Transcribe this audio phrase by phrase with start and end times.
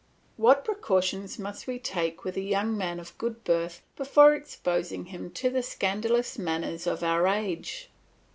[0.35, 5.29] What precautions we must take with a young man of good birth before exposing him
[5.33, 7.87] to the scandalous manners of our age!